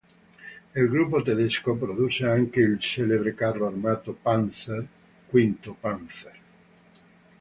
[0.73, 4.83] Il gruppo tedesco produsse anche il celebre carro armato Panzer
[5.29, 6.39] V Panther.